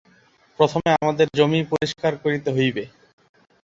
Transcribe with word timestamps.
প্রথমে 0.59 0.89
আমাদের 0.99 1.27
জমি 1.37 1.61
পরিষ্কার 1.71 2.13
করিতে 2.23 2.49
হইবে। 2.57 2.83